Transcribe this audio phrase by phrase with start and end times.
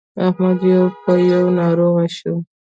[0.27, 2.35] احمد يو په يو ناروغ شو.